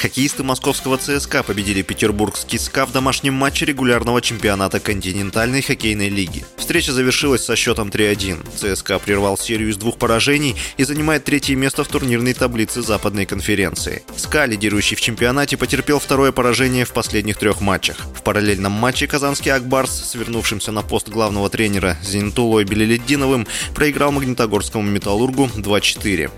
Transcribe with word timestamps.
Хоккеисты 0.00 0.42
московского 0.42 0.96
ЦСКА 0.96 1.42
победили 1.42 1.82
петербургский 1.82 2.56
СКА 2.56 2.86
в 2.86 2.92
домашнем 2.92 3.34
матче 3.34 3.66
регулярного 3.66 4.22
чемпионата 4.22 4.80
континентальной 4.80 5.60
хоккейной 5.60 6.08
лиги. 6.08 6.42
Встреча 6.56 6.94
завершилась 6.94 7.44
со 7.44 7.54
счетом 7.54 7.90
3-1. 7.90 8.38
ЦСКА 8.56 8.98
прервал 8.98 9.36
серию 9.36 9.68
из 9.68 9.76
двух 9.76 9.98
поражений 9.98 10.56
и 10.78 10.84
занимает 10.84 11.24
третье 11.24 11.54
место 11.54 11.84
в 11.84 11.88
турнирной 11.88 12.32
таблице 12.32 12.80
Западной 12.80 13.26
конференции. 13.26 14.02
СКА, 14.16 14.46
лидирующий 14.46 14.96
в 14.96 15.02
чемпионате, 15.02 15.58
потерпел 15.58 15.98
второе 15.98 16.32
поражение 16.32 16.86
в 16.86 16.92
последних 16.92 17.36
трех 17.36 17.60
матчах. 17.60 17.98
В 18.16 18.22
параллельном 18.22 18.72
матче 18.72 19.06
казанский 19.06 19.52
Акбарс, 19.52 20.12
свернувшимся 20.12 20.72
на 20.72 20.80
пост 20.80 21.10
главного 21.10 21.50
тренера 21.50 21.98
Зенитулой 22.02 22.64
Белеледдиновым, 22.64 23.46
проиграл 23.74 24.12
Магнитогорскому 24.12 24.82
Металлургу 24.82 25.50
2-4. 25.56 26.30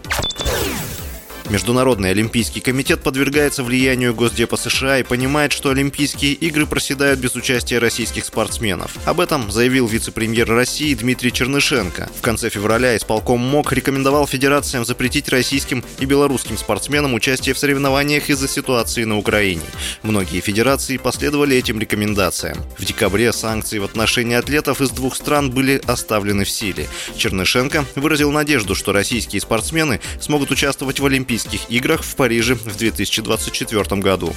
Международный 1.52 2.12
олимпийский 2.12 2.60
комитет 2.60 3.02
подвергается 3.02 3.62
влиянию 3.62 4.14
Госдепа 4.14 4.56
США 4.56 5.00
и 5.00 5.02
понимает, 5.02 5.52
что 5.52 5.68
Олимпийские 5.68 6.32
игры 6.32 6.64
проседают 6.64 7.20
без 7.20 7.34
участия 7.34 7.78
российских 7.78 8.24
спортсменов. 8.24 8.96
Об 9.04 9.20
этом 9.20 9.50
заявил 9.52 9.86
вице-премьер 9.86 10.48
России 10.48 10.94
Дмитрий 10.94 11.30
Чернышенко. 11.30 12.08
В 12.18 12.22
конце 12.22 12.48
февраля 12.48 12.96
исполком 12.96 13.40
МОК 13.40 13.74
рекомендовал 13.74 14.26
федерациям 14.26 14.86
запретить 14.86 15.28
российским 15.28 15.84
и 15.98 16.06
белорусским 16.06 16.56
спортсменам 16.56 17.12
участие 17.12 17.54
в 17.54 17.58
соревнованиях 17.58 18.30
из-за 18.30 18.48
ситуации 18.48 19.04
на 19.04 19.18
Украине. 19.18 19.60
Многие 20.02 20.40
федерации 20.40 20.96
последовали 20.96 21.54
этим 21.54 21.78
рекомендациям. 21.78 22.56
В 22.78 22.86
декабре 22.86 23.30
санкции 23.30 23.78
в 23.78 23.84
отношении 23.84 24.36
атлетов 24.36 24.80
из 24.80 24.88
двух 24.88 25.16
стран 25.16 25.50
были 25.50 25.82
оставлены 25.86 26.44
в 26.44 26.50
силе. 26.50 26.88
Чернышенко 27.18 27.84
выразил 27.94 28.32
надежду, 28.32 28.74
что 28.74 28.92
российские 28.92 29.42
спортсмены 29.42 30.00
смогут 30.18 30.50
участвовать 30.50 30.98
в 30.98 31.04
Олимпийских 31.04 31.41
Олимпийских 31.42 31.70
играх 31.70 32.02
в 32.02 32.14
Париже 32.14 32.54
в 32.54 32.76
2024 32.76 34.00
году. 34.00 34.32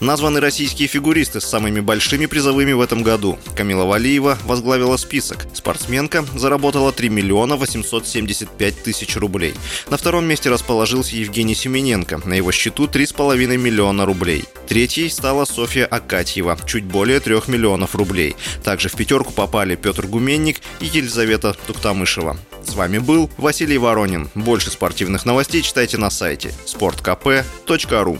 Названы 0.00 0.40
российские 0.40 0.88
фигуристы 0.88 1.40
с 1.40 1.46
самыми 1.46 1.80
большими 1.80 2.26
призовыми 2.26 2.72
в 2.72 2.82
этом 2.82 3.02
году. 3.02 3.38
Камила 3.56 3.84
Валиева 3.84 4.38
возглавила 4.44 4.98
список. 4.98 5.46
Спортсменка 5.54 6.24
заработала 6.34 6.92
3 6.92 7.08
миллиона 7.08 7.56
875 7.56 8.82
тысяч 8.82 9.16
рублей. 9.16 9.54
На 9.88 9.96
втором 9.96 10.26
месте 10.26 10.50
расположился 10.50 11.16
Евгений 11.16 11.54
Семененко. 11.54 12.20
На 12.26 12.34
его 12.34 12.52
счету 12.52 12.86
3,5 12.86 13.56
миллиона 13.56 14.04
рублей. 14.04 14.44
Третьей 14.68 15.08
стала 15.08 15.46
Софья 15.46 15.86
Акатьева, 15.86 16.58
чуть 16.66 16.84
более 16.84 17.20
3 17.20 17.42
миллионов 17.46 17.94
рублей. 17.94 18.36
Также 18.62 18.90
в 18.90 18.96
пятерку 18.96 19.32
попали 19.32 19.76
Петр 19.76 20.06
Гуменник 20.06 20.60
и 20.80 20.86
Елизавета 20.86 21.56
Туктамышева. 21.66 22.36
С 22.62 22.74
вами 22.74 22.98
был 22.98 23.30
Василий 23.38 23.78
Воронин. 23.78 24.28
Больше 24.34 24.70
спортивных 24.70 25.24
новостей 25.24 25.62
читайте 25.62 25.96
на 25.96 26.10
сайте 26.10 26.52
sportkp.ru 26.66 28.18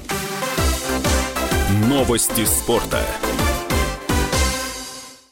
Новости 1.69 2.45
спорта. 2.45 3.01